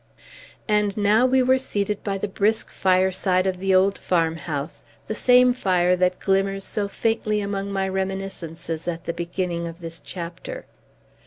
[0.67, 5.53] And now we were seated by the brisk fireside of the old farmhouse, the same
[5.53, 10.65] fire that glimmers so faintly among my reminiscences at the beginning of this chapter.